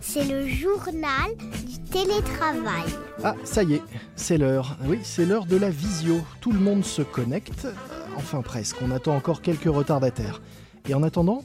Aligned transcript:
C'est 0.00 0.24
le 0.24 0.46
journal 0.46 1.34
du 1.66 1.78
télétravail. 1.90 2.84
Ah, 3.22 3.34
ça 3.44 3.62
y 3.62 3.74
est, 3.74 3.82
c'est 4.16 4.38
l'heure. 4.38 4.76
Oui, 4.86 4.98
c'est 5.02 5.26
l'heure 5.26 5.46
de 5.46 5.56
la 5.56 5.70
visio. 5.70 6.20
Tout 6.40 6.52
le 6.52 6.60
monde 6.60 6.84
se 6.84 7.02
connecte. 7.02 7.64
Euh, 7.64 7.72
Enfin 8.16 8.42
presque, 8.42 8.76
on 8.80 8.90
attend 8.92 9.16
encore 9.16 9.42
quelques 9.42 9.64
retardataires. 9.64 10.40
Et 10.88 10.94
en 10.94 11.02
attendant, 11.02 11.42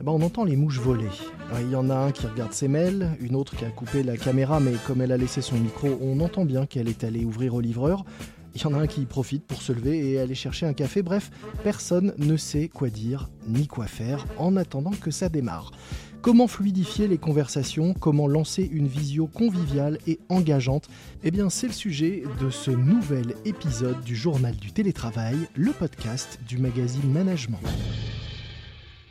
eh 0.00 0.02
ben, 0.02 0.12
on 0.12 0.22
entend 0.22 0.44
les 0.44 0.56
mouches 0.56 0.78
voler. 0.78 1.08
Il 1.60 1.70
y 1.70 1.76
en 1.76 1.90
a 1.90 1.94
un 1.94 2.10
qui 2.10 2.26
regarde 2.26 2.52
ses 2.52 2.68
mails, 2.68 3.10
une 3.20 3.36
autre 3.36 3.54
qui 3.54 3.64
a 3.64 3.70
coupé 3.70 4.02
la 4.02 4.16
caméra, 4.16 4.58
mais 4.58 4.72
comme 4.86 5.02
elle 5.02 5.12
a 5.12 5.16
laissé 5.16 5.42
son 5.42 5.56
micro, 5.56 5.98
on 6.00 6.18
entend 6.20 6.44
bien 6.44 6.66
qu'elle 6.66 6.88
est 6.88 7.04
allée 7.04 7.24
ouvrir 7.24 7.54
au 7.54 7.60
livreur. 7.60 8.04
Il 8.56 8.62
y 8.62 8.66
en 8.66 8.72
a 8.72 8.78
un 8.78 8.86
qui 8.86 9.04
profite 9.04 9.44
pour 9.44 9.60
se 9.60 9.70
lever 9.70 10.12
et 10.12 10.18
aller 10.18 10.34
chercher 10.34 10.64
un 10.64 10.72
café. 10.72 11.02
Bref, 11.02 11.30
personne 11.62 12.14
ne 12.16 12.38
sait 12.38 12.68
quoi 12.68 12.88
dire 12.88 13.28
ni 13.46 13.66
quoi 13.66 13.86
faire 13.86 14.24
en 14.38 14.56
attendant 14.56 14.92
que 14.92 15.10
ça 15.10 15.28
démarre. 15.28 15.72
Comment 16.22 16.46
fluidifier 16.46 17.06
les 17.06 17.18
conversations? 17.18 17.92
Comment 17.92 18.26
lancer 18.26 18.62
une 18.62 18.86
visio 18.86 19.26
conviviale 19.26 19.98
et 20.06 20.20
engageante? 20.30 20.88
Eh 21.22 21.30
bien, 21.30 21.50
c'est 21.50 21.66
le 21.66 21.74
sujet 21.74 22.22
de 22.40 22.48
ce 22.48 22.70
nouvel 22.70 23.34
épisode 23.44 24.00
du 24.00 24.16
Journal 24.16 24.56
du 24.56 24.72
télétravail, 24.72 25.36
le 25.54 25.72
podcast 25.72 26.40
du 26.48 26.56
magazine 26.56 27.12
Management. 27.12 27.60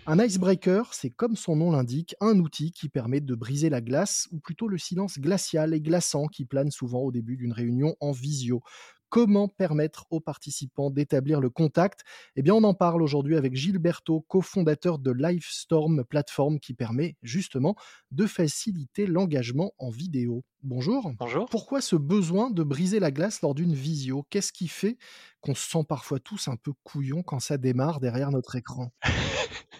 Un 0.08 0.24
icebreaker, 0.24 0.94
c'est 0.94 1.10
comme 1.10 1.36
son 1.36 1.56
nom 1.56 1.72
l'indique, 1.72 2.16
un 2.22 2.38
outil 2.38 2.72
qui 2.72 2.90
permet 2.90 3.22
de 3.22 3.34
briser 3.34 3.72
la 3.72 3.82
glace, 3.82 4.28
ou 4.32 4.40
plutôt 4.40 4.68
le 4.68 4.78
silence 4.78 5.18
glacial 5.18 5.74
et 5.74 5.82
glaçant 5.82 6.28
qui 6.28 6.46
plane 6.46 6.70
souvent 6.70 7.00
au 7.00 7.12
début 7.12 7.38
d'une 7.38 7.52
réunion 7.52 7.96
en 8.00 8.12
visio. 8.12 8.62
Comment 9.10 9.48
permettre 9.48 10.06
aux 10.10 10.20
participants 10.20 10.90
d'établir 10.90 11.40
le 11.40 11.50
contact 11.50 12.02
Eh 12.36 12.42
bien, 12.42 12.54
on 12.54 12.64
en 12.64 12.74
parle 12.74 13.02
aujourd'hui 13.02 13.38
avec 13.38 13.56
Gilles 13.56 13.78
Berthaud, 13.78 14.22
cofondateur 14.28 15.00
de 15.00 15.12
Livestorm, 15.12 16.04
plateforme 16.04 16.60
qui 16.60 16.74
permet 16.74 17.16
justement 17.22 17.76
de 18.12 18.26
faciliter 18.26 19.08
l'engagement 19.08 19.74
en 19.78 19.90
vidéo. 19.90 20.44
Bonjour. 20.64 21.12
Bonjour. 21.20 21.48
Pourquoi 21.50 21.80
ce 21.80 21.96
besoin 21.96 22.50
de 22.50 22.64
briser 22.64 23.00
la 23.00 23.12
glace 23.12 23.42
lors 23.42 23.54
d'une 23.54 23.76
visio? 23.76 24.26
Qu'est-ce 24.30 24.52
qui 24.52 24.68
fait 24.68 24.98
qu'on 25.42 25.54
se 25.54 25.70
sent 25.70 25.84
parfois 25.88 26.20
tous 26.20 26.48
un 26.48 26.56
peu 26.56 26.74
couillon 26.84 27.22
quand 27.22 27.40
ça 27.40 27.58
démarre 27.58 28.00
derrière 28.00 28.32
notre 28.32 28.56
écran? 28.56 28.92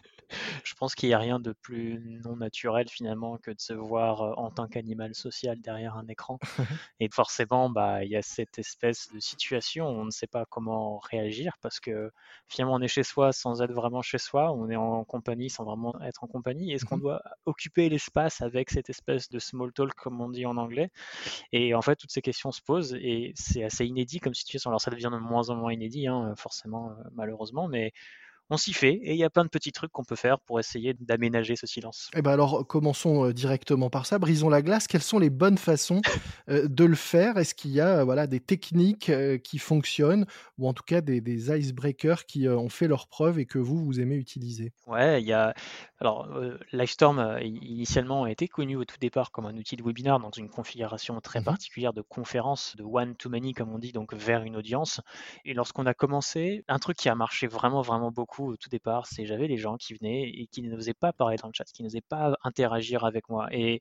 Je 0.76 0.80
pense 0.80 0.94
qu'il 0.94 1.08
n'y 1.08 1.16
a 1.16 1.20
rien 1.20 1.40
de 1.40 1.54
plus 1.54 2.02
non 2.26 2.36
naturel 2.36 2.90
finalement 2.90 3.38
que 3.38 3.50
de 3.52 3.60
se 3.62 3.72
voir 3.74 4.38
en 4.38 4.52
tant 4.52 4.68
qu'animal 4.68 5.16
social 5.16 5.62
derrière 5.62 5.96
un 5.96 6.06
écran. 6.08 6.42
Et 7.00 7.10
forcément, 7.14 7.70
bah, 7.70 8.04
il 8.04 8.12
y 8.12 8.18
a 8.18 8.22
cette 8.22 8.60
espèce 8.60 9.10
de 9.14 9.20
situation 9.20 9.88
où 9.88 9.92
on 10.02 10.06
ne 10.06 10.12
sait 10.12 10.28
pas 10.28 10.46
comment 10.46 10.98
réagir 11.00 11.54
parce 11.62 11.80
que 11.80 12.12
finalement 12.50 12.76
on 12.76 12.82
est 12.82 12.90
chez 12.90 13.04
soi 13.04 13.32
sans 13.34 13.62
être 13.62 13.74
vraiment 13.74 14.02
chez 14.02 14.18
soi, 14.18 14.52
on 14.54 14.70
est 14.70 14.76
en 14.76 15.06
compagnie 15.06 15.50
sans 15.50 15.64
vraiment 15.66 15.94
être 16.02 16.24
en 16.24 16.28
compagnie. 16.28 16.74
Est-ce 16.74 16.86
qu'on 16.86 16.98
Mhm. 16.98 17.00
doit 17.00 17.22
occuper 17.46 17.90
l'espace 17.90 18.42
avec 18.42 18.70
cette 18.70 18.90
espèce 18.90 19.30
de 19.30 19.40
small 19.40 19.72
talk 19.74 19.94
comme 19.96 20.22
on 20.22 20.30
dit 20.30 20.46
en 20.46 20.58
anglais? 20.58 20.90
Et 21.52 21.74
en 21.74 21.82
fait, 21.82 21.96
toutes 21.96 22.12
ces 22.12 22.22
questions 22.22 22.52
se 22.52 22.62
posent 22.62 22.94
et 22.96 23.34
c'est 23.36 23.64
assez 23.64 23.86
inédit 23.86 24.20
comme 24.20 24.34
situation. 24.34 24.70
Alors 24.70 24.82
ça 24.82 24.92
devient 24.92 25.10
de 25.12 25.18
moins 25.18 25.50
en 25.50 25.56
moins 25.56 25.74
inédit, 25.74 26.08
hein, 26.08 26.34
forcément, 26.38 26.92
malheureusement, 27.14 27.68
mais 27.68 27.92
on 28.50 28.58
s'y 28.58 28.74
fait 28.74 28.94
et 28.94 29.12
il 29.14 29.18
y 29.18 29.24
a 29.24 29.30
plein 29.30 29.44
de 29.46 29.50
petits 29.50 29.72
trucs 29.72 29.92
qu'on 29.92 30.04
peut 30.06 30.16
faire 30.16 30.40
pour 30.42 30.60
essayer 30.60 30.94
d'aménager 30.96 31.56
ce 31.56 31.68
silence. 31.68 32.14
Eh 32.16 32.22
ben 32.22 32.32
alors, 32.32 32.66
commençons 32.68 33.26
euh, 33.26 33.34
directement 33.34 33.90
par 33.90 34.06
ça. 34.06 34.20
Brisons 34.20 34.50
la 34.50 34.62
glace. 34.62 34.88
Quelles 34.88 35.02
sont 35.04 35.20
les 35.20 35.30
bonnes 35.30 35.58
façons 35.58 36.04
euh, 36.50 36.68
de 36.68 36.86
le 36.86 36.96
faire? 36.96 37.38
Est-ce 37.38 37.54
qu'il 37.56 37.72
y 37.72 37.82
a 37.82 38.00
euh, 38.00 38.04
voilà, 38.04 38.28
des 38.28 38.40
techniques 38.40 39.12
qui 39.44 39.58
fonctionnent 39.60 40.26
ou 40.58 40.68
en 40.68 40.74
tout 40.74 40.84
cas 40.84 41.02
des, 41.02 41.20
des 41.22 41.52
icebreakers 41.58 42.26
qui 42.26 42.48
ont 42.48 42.70
fait 42.70 42.88
leur 42.88 43.08
preuve 43.08 43.40
et 43.40 43.46
que 43.46 43.60
vous, 43.60 43.84
vous 43.84 44.00
aimez 44.00 44.16
utiliser? 44.16 44.74
Ouais, 44.88 45.20
il 45.20 45.28
y 45.28 45.34
a 45.34 45.56
alors 46.00 46.26
euh, 46.28 46.60
Livestorm 46.72 47.40
initialement 47.42 48.26
a 48.26 48.30
été 48.32 48.48
connu 48.48 48.76
au 48.76 48.86
tout 48.86 48.98
départ 49.00 49.32
comme 49.32 49.48
un 49.48 49.58
outil 49.58 49.76
de 49.76 49.82
webinar 49.84 50.20
dans 50.20 50.30
une 50.30 50.48
configuration 50.50 51.20
très 51.22 51.42
Mhm. 51.42 51.56
particulière 51.56 51.92
de 51.92 52.02
conférence, 52.04 52.76
de 52.76 52.84
one 52.84 53.16
to 53.16 53.30
many 53.30 53.54
comme 53.54 53.72
on 53.74 53.80
dit, 53.80 53.92
donc 53.94 54.14
vers 54.14 54.44
une 54.44 54.56
audience. 54.56 55.02
Et 55.44 55.56
lorsqu'on 55.56 55.88
a 55.88 55.96
commencé, 55.96 56.64
un 56.68 56.78
truc 56.78 56.98
qui 56.98 57.10
a 57.10 57.16
marché 57.16 57.48
vraiment 57.48 57.82
vraiment 57.82 58.12
beaucoup 58.12 58.35
au 58.44 58.58
tout 58.58 58.70
départ, 58.70 59.08
c'est 59.08 59.26
j'avais 59.26 59.48
des 59.48 59.58
gens 59.58 59.78
qui 59.78 59.94
venaient 59.94 60.30
et 60.30 60.48
qui 60.48 60.62
n'osaient 60.62 60.94
pas 60.94 61.14
parler 61.14 61.38
dans 61.38 61.48
le 61.48 61.54
chat, 61.54 61.66
qui 61.66 61.84
n'osaient 61.84 62.02
pas 62.02 62.36
interagir 62.44 63.06
avec 63.06 63.30
moi. 63.30 63.48
Et 63.52 63.80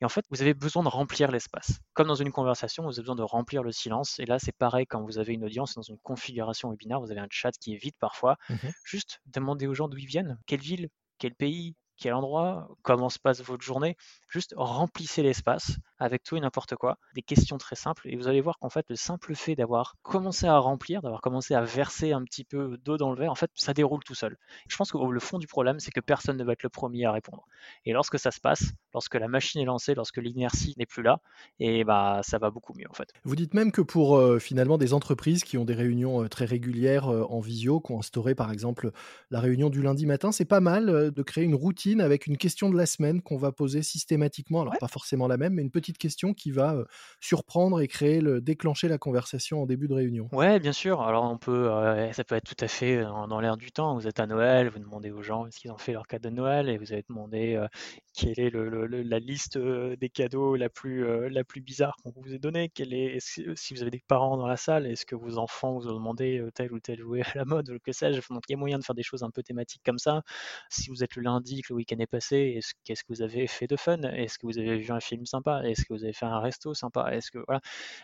Et 0.00 0.04
en 0.04 0.08
fait, 0.08 0.24
vous 0.30 0.42
avez 0.42 0.54
besoin 0.54 0.82
de 0.82 0.88
remplir 0.88 1.30
l'espace. 1.30 1.80
Comme 1.94 2.08
dans 2.08 2.14
une 2.14 2.30
conversation, 2.30 2.84
vous 2.84 2.90
avez 2.98 3.02
besoin 3.02 3.14
de 3.16 3.22
remplir 3.22 3.62
le 3.62 3.72
silence. 3.72 4.18
Et 4.18 4.26
là, 4.26 4.38
c'est 4.38 4.52
pareil 4.56 4.86
quand 4.86 5.02
vous 5.02 5.18
avez 5.18 5.32
une 5.34 5.44
audience 5.44 5.74
dans 5.74 5.82
une 5.82 5.98
configuration 5.98 6.70
webinaire, 6.70 7.00
vous 7.00 7.10
avez 7.10 7.20
un 7.20 7.28
chat 7.30 7.52
qui 7.58 7.72
est 7.74 7.76
vide 7.78 7.94
parfois. 7.98 8.36
Mhm. 8.50 8.72
Juste 8.84 9.20
demandez 9.26 9.66
aux 9.66 9.74
gens 9.74 9.88
d'où 9.88 9.96
ils 9.98 10.06
viennent, 10.06 10.38
quelle 10.46 10.60
ville, 10.60 10.88
quel 11.18 11.34
pays, 11.34 11.74
quel 11.96 12.12
endroit, 12.12 12.68
comment 12.82 13.08
se 13.08 13.18
passe 13.18 13.40
votre 13.42 13.64
journée. 13.64 13.96
Juste 14.28 14.52
remplissez 14.56 15.22
l'espace 15.22 15.78
avec 15.98 16.22
tout 16.22 16.36
et 16.36 16.40
n'importe 16.40 16.76
quoi. 16.76 16.98
Des 17.14 17.22
questions 17.22 17.58
très 17.58 17.76
simples. 17.76 18.02
Et 18.08 18.16
vous 18.16 18.28
allez 18.28 18.40
voir 18.40 18.58
qu'en 18.58 18.68
fait, 18.68 18.86
le 18.88 18.96
simple 18.96 19.34
fait 19.34 19.54
d'avoir 19.54 19.96
commencé 20.02 20.46
à 20.46 20.58
remplir, 20.58 21.02
d'avoir 21.02 21.20
commencé 21.20 21.54
à 21.54 21.62
verser 21.62 22.12
un 22.12 22.22
petit 22.24 22.44
peu 22.44 22.76
d'eau 22.84 22.96
dans 22.96 23.10
le 23.10 23.18
verre, 23.18 23.32
en 23.32 23.36
fait, 23.36 23.50
ça 23.54 23.72
déroule 23.74 24.02
tout 24.04 24.14
seul. 24.14 24.36
Je 24.68 24.76
pense 24.76 24.92
que 24.92 24.98
le 24.98 25.20
fond 25.20 25.38
du 25.38 25.46
problème, 25.46 25.80
c'est 25.80 25.90
que 25.90 26.00
personne 26.00 26.36
ne 26.36 26.44
va 26.44 26.52
être 26.52 26.62
le 26.62 26.68
premier 26.68 27.04
à 27.04 27.12
répondre. 27.12 27.44
Et 27.84 27.92
lorsque 27.92 28.18
ça 28.18 28.30
se 28.30 28.40
passe, 28.40 28.64
lorsque 28.92 29.14
la 29.14 29.28
machine 29.28 29.60
est 29.60 29.64
lancée, 29.64 29.94
lorsque 29.94 30.18
l'inertie 30.18 30.74
n'est 30.78 30.86
plus 30.86 31.02
là, 31.02 31.20
et 31.60 31.84
bah 31.84 32.20
ça 32.22 32.38
va 32.38 32.50
beaucoup 32.50 32.74
mieux 32.74 32.86
en 32.90 32.94
fait. 32.94 33.08
Vous 33.24 33.36
dites 33.36 33.54
même 33.54 33.72
que 33.72 33.80
pour 33.82 34.16
euh, 34.16 34.38
finalement 34.38 34.78
des 34.78 34.92
entreprises 34.92 35.44
qui 35.44 35.58
ont 35.58 35.64
des 35.64 35.74
réunions 35.74 36.24
euh, 36.24 36.28
très 36.28 36.44
régulières 36.44 37.08
euh, 37.08 37.24
en 37.28 37.40
visio, 37.40 37.80
qui 37.80 37.92
ont 37.92 37.98
instauré 38.00 38.34
par 38.34 38.52
exemple 38.52 38.90
la 39.30 39.40
réunion 39.40 39.70
du 39.70 39.82
lundi 39.82 40.06
matin, 40.06 40.32
c'est 40.32 40.44
pas 40.44 40.60
mal 40.60 41.10
de 41.12 41.22
créer 41.22 41.44
une 41.44 41.54
routine 41.54 42.00
avec 42.00 42.26
une 42.26 42.36
question 42.36 42.70
de 42.70 42.76
la 42.76 42.86
semaine 42.86 43.22
qu'on 43.22 43.36
va 43.36 43.52
poser 43.52 43.82
systématiquement. 43.82 44.62
Alors 44.62 44.72
Ouais. 44.72 44.78
pas 44.78 44.88
forcément 44.88 45.28
la 45.28 45.36
même, 45.36 45.54
mais 45.54 45.62
une 45.62 45.70
petite 45.70 45.85
question 45.94 46.34
qui 46.34 46.50
va 46.50 46.76
surprendre 47.20 47.80
et 47.80 47.88
créer 47.88 48.20
le 48.20 48.40
déclencher 48.40 48.88
la 48.88 48.98
conversation 48.98 49.62
en 49.62 49.66
début 49.66 49.88
de 49.88 49.94
réunion. 49.94 50.28
Ouais, 50.32 50.60
bien 50.60 50.72
sûr. 50.72 51.02
Alors 51.02 51.24
on 51.24 51.38
peut, 51.38 51.70
ça 52.12 52.24
peut 52.24 52.34
être 52.34 52.44
tout 52.44 52.64
à 52.64 52.68
fait 52.68 53.02
dans, 53.02 53.40
l'air 53.40 53.56
du 53.56 53.72
temps. 53.72 53.94
Vous 53.94 54.06
êtes 54.06 54.20
à 54.20 54.26
Noël, 54.26 54.68
vous 54.68 54.78
demandez 54.78 55.10
aux 55.10 55.22
gens 55.22 55.46
est-ce 55.46 55.58
qu'ils 55.58 55.72
ont 55.72 55.78
fait 55.78 55.92
leur 55.92 56.06
cadeau 56.06 56.30
de 56.30 56.34
Noël 56.34 56.68
et 56.68 56.78
vous 56.78 56.92
avez 56.92 57.04
demandé 57.08 57.60
quelle 58.14 58.40
est 58.40 58.50
la 58.50 59.18
liste 59.18 59.58
des 59.58 60.08
cadeaux 60.08 60.56
la 60.56 60.68
plus, 60.68 61.04
bizarre 61.60 61.96
qu'on 62.02 62.12
vous 62.16 62.34
ait 62.34 62.38
donnée. 62.38 62.70
Est, 62.78 62.92
est-ce- 63.16 63.54
si 63.54 63.74
vous 63.74 63.82
avez 63.82 63.90
des 63.90 64.02
parents 64.06 64.36
dans 64.36 64.46
la 64.46 64.56
salle, 64.56 64.86
est-ce 64.86 65.06
que 65.06 65.14
vos 65.14 65.38
enfants 65.38 65.74
vous 65.74 65.88
ont 65.88 65.94
demandé 65.94 66.42
tel 66.54 66.72
ou 66.72 66.80
tel 66.80 66.98
jouet 66.98 67.22
à 67.22 67.38
la 67.38 67.44
mode 67.44 67.70
ou 67.70 67.78
que 67.78 67.92
sais-je? 67.92 68.20
Donc 68.30 68.42
il 68.48 68.52
y 68.52 68.54
a 68.54 68.58
moyen 68.58 68.78
de 68.78 68.84
faire 68.84 68.94
des 68.94 69.02
choses 69.02 69.22
un 69.22 69.30
peu 69.30 69.42
thématiques 69.42 69.82
comme 69.84 69.98
ça. 69.98 70.22
Si 70.70 70.90
vous 70.90 71.02
êtes 71.04 71.16
le 71.16 71.22
lundi, 71.22 71.62
que 71.62 71.72
le 71.72 71.76
week-end 71.76 71.98
est 71.98 72.06
passé, 72.06 72.54
est-ce, 72.56 72.74
qu'est-ce 72.84 73.02
que 73.02 73.12
vous 73.12 73.22
avez 73.22 73.46
fait 73.46 73.66
de 73.66 73.76
fun? 73.76 74.00
Est-ce 74.02 74.38
que 74.38 74.46
vous 74.46 74.58
avez 74.58 74.78
vu 74.78 74.90
un 74.90 75.00
film 75.00 75.26
sympa? 75.26 75.62
Est-ce 75.76 75.84
que 75.84 75.94
vous 75.94 76.04
avez 76.04 76.12
fait 76.12 76.26
un 76.26 76.40
resto 76.40 76.74
sympa? 76.74 77.10
Est-ce 77.12 77.30
que 77.30 77.38
voilà. 77.46 77.60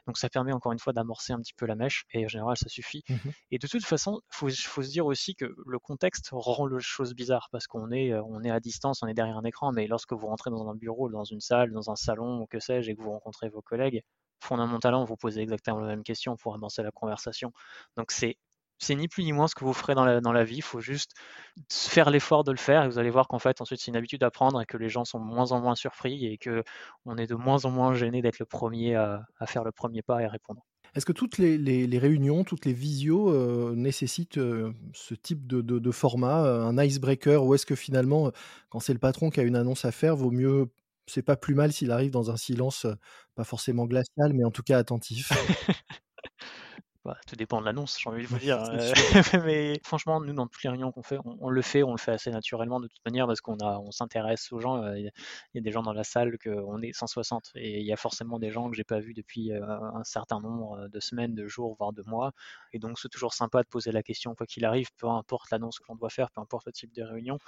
Donc 0.06 0.19
ça 0.19 0.28
permet 0.28 0.53
encore 0.53 0.72
une 0.72 0.78
fois 0.78 0.93
d'amorcer 0.93 1.33
un 1.33 1.41
petit 1.41 1.55
peu 1.55 1.66
la 1.66 1.75
mèche 1.75 2.05
et 2.12 2.25
en 2.25 2.28
général 2.28 2.56
ça 2.56 2.69
suffit. 2.69 3.03
Mhm. 3.09 3.33
Et 3.50 3.59
de 3.59 3.66
toute 3.66 3.84
façon, 3.84 4.21
faut, 4.31 4.49
faut 4.50 4.83
se 4.83 4.91
dire 4.91 5.06
aussi 5.06 5.34
que 5.34 5.47
le 5.66 5.78
contexte 5.78 6.31
rend 6.33 6.66
les 6.66 6.81
choses 6.81 7.15
bizarres 7.15 7.49
parce 7.50 7.66
qu'on 7.66 7.91
est, 7.91 8.12
euh, 8.12 8.22
on 8.25 8.43
est 8.44 8.50
à 8.50 8.60
distance, 8.60 9.03
on 9.03 9.06
est 9.06 9.15
derrière 9.15 9.37
un 9.37 9.44
écran, 9.44 9.72
mais 9.72 9.87
lorsque 9.87 10.12
vous 10.12 10.27
rentrez 10.27 10.50
dans 10.50 10.69
un 10.69 10.75
bureau, 10.75 11.09
dans 11.09 11.25
une 11.25 11.41
salle, 11.41 11.72
dans 11.72 11.91
un 11.91 11.97
salon, 11.97 12.41
ou 12.43 12.47
que 12.47 12.60
sais-je, 12.60 12.91
et 12.91 12.97
que 12.97 13.03
vous 13.03 13.10
rencontrez 13.10 13.49
vos 13.49 13.62
collègues, 13.62 14.03
fondamentalement, 14.41 15.04
vous 15.04 15.16
posez 15.16 15.41
exactement 15.41 15.81
la 15.81 15.89
même 15.89 16.03
question 16.03 16.37
pour 16.37 16.54
avancer 16.54 16.83
la 16.83 16.91
conversation. 16.91 17.53
Donc 17.97 18.10
c'est 18.10 18.37
c'est 18.82 18.94
ni 18.94 19.09
plus 19.09 19.25
ni 19.25 19.32
moins 19.32 19.48
ce 19.48 19.54
que 19.54 19.65
vous 19.65 19.72
ferez 19.72 19.94
dans 19.94 20.04
la, 20.04 20.20
dans 20.20 20.32
la 20.32 20.44
vie, 20.44 20.56
il 20.56 20.62
faut 20.62 20.81
juste 20.81 21.12
faire 21.70 22.10
l'effort 22.10 22.44
de 22.44 22.50
le 22.53 22.59
faire 22.59 22.84
et 22.84 22.88
vous 22.88 22.98
allez 22.98 23.10
voir 23.10 23.28
qu'en 23.28 23.38
fait 23.38 23.60
ensuite 23.60 23.81
c'est 23.81 23.91
une 23.91 23.97
habitude 23.97 24.22
à 24.22 24.31
prendre 24.31 24.60
et 24.60 24.66
que 24.66 24.76
les 24.76 24.88
gens 24.88 25.04
sont 25.04 25.20
de 25.20 25.25
moins 25.25 25.53
en 25.53 25.60
moins 25.60 25.75
surpris 25.75 26.26
et 26.26 26.38
que 26.38 26.62
on 27.04 27.16
est 27.16 27.26
de 27.26 27.34
moins 27.34 27.65
en 27.65 27.71
moins 27.71 27.94
gêné 27.94 28.22
d'être 28.22 28.38
le 28.38 28.47
premier 28.47 28.94
à, 28.94 29.25
à 29.38 29.47
faire 29.47 29.65
le 29.65 29.72
premier 29.72 30.03
pas 30.03 30.22
et 30.22 30.26
répondre. 30.26 30.62
Est-ce 30.94 31.06
que 31.06 31.12
toutes 31.12 31.38
les, 31.38 31.56
les- 31.56 31.87
les 31.87 31.98
réunions, 31.98 32.44
toutes 32.44 32.66
les 32.66 32.75
visios 32.75 33.31
euh, 33.31 33.75
nécessitent 33.75 34.37
euh, 34.37 34.72
ce 34.92 35.15
type 35.15 35.47
de, 35.47 35.62
de- 35.62 35.78
de 35.78 35.91
format, 35.91 36.44
euh, 36.44 36.65
un 36.66 36.82
icebreaker, 36.82 37.42
ou 37.44 37.54
est-ce 37.54 37.65
que 37.65 37.75
finalement, 37.75 38.31
quand 38.69 38.78
c'est 38.81 38.92
le 38.92 38.98
patron 38.98 39.31
qui 39.31 39.41
a 39.41 39.42
une 39.42 39.56
annonce 39.56 39.86
à 39.86 39.92
faire, 39.92 40.16
vaut 40.16 40.30
mieux, 40.30 40.68
c'est 41.06 41.22
pas 41.22 41.36
plus 41.36 41.54
mal 41.54 41.72
s'il 41.72 41.91
arrive 41.92 42.10
dans 42.10 42.30
un 42.30 42.36
silence, 42.36 42.86
pas 43.34 43.45
forcément 43.45 43.86
glacial, 43.86 44.34
mais 44.34 44.45
en 44.45 44.51
tout 44.51 44.62
cas 44.62 44.77
attentif? 44.78 45.33
Bah, 47.04 47.19
tout 47.27 47.34
dépend 47.34 47.60
de 47.60 47.66
l'annonce, 47.66 47.99
j'ai 48.01 48.09
envie 48.09 48.22
de 48.22 48.28
vous 48.28 48.39
dire. 48.39 48.63
euh, 48.63 48.93
mais 49.45 49.81
franchement, 49.84 50.21
nous, 50.21 50.33
dans 50.34 50.47
toutes 50.47 50.63
les 50.63 50.71
réunions 50.71 50.93
qu'on 50.93 51.03
fait, 51.03 51.19
on, 51.25 51.37
on 51.41 51.49
le 51.51 51.60
fait, 51.60 51.83
on 51.83 51.91
le 51.91 51.99
fait 51.99 52.13
assez 52.13 52.31
naturellement 52.31 52.78
de 52.78 52.87
toute 52.87 53.04
manière 53.04 53.27
parce 53.27 53.41
qu'on 53.41 53.57
a, 53.59 53.81
on 53.81 53.91
s'intéresse 53.91 54.53
aux 54.53 54.60
gens. 54.60 54.77
euh, 54.84 54.97
Il 54.97 55.07
y, 55.54 55.59
a- 55.59 55.60
des 55.60 55.72
gens 55.72 55.83
dans 55.83 55.93
la 55.95 56.04
salle 56.04 56.39
que 56.39 56.51
on 56.51 56.81
est 56.81 56.93
160 56.93 57.51
et 57.57 57.81
il 57.81 57.84
y 57.87 57.93
a 57.93 57.97
forcément 57.97 58.39
des 58.39 58.53
gens 58.53 58.71
que 58.71 58.77
j'ai 58.77 58.84
pas 58.84 59.01
vus 59.01 59.15
depuis 59.15 59.51
euh, 59.51 59.66
un 59.66 60.04
certain 60.04 60.39
nombre 60.41 60.87
de 60.87 61.01
semaines, 61.01 61.34
de 61.34 61.49
jours, 61.49 61.75
voire 61.77 61.93
de 61.93 62.04
mois. 62.07 62.31
Et 62.72 62.78
donc, 62.78 63.01
c'est 63.01 63.09
toujours 63.09 63.34
sympa 63.34 63.63
de 63.65 63.69
poser 63.69 63.91
la 63.91 64.04
question 64.04 64.37
quoi 64.37 64.47
qu'il 64.47 64.65
arrive, 64.65 64.87
peu 64.97 65.09
importe 65.09 65.51
l'annonce 65.51 65.81
que 65.81 65.84
l'on 65.89 65.97
doit 65.97 66.09
faire, 66.10 66.31
peu 66.31 66.41
importe 66.41 66.66
le 66.66 66.72
type 66.72 66.93
de 66.95 67.03
réunion. 67.03 67.41